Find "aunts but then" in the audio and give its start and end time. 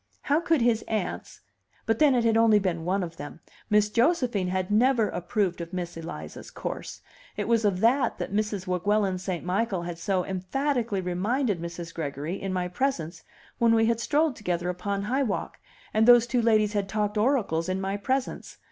0.87-2.15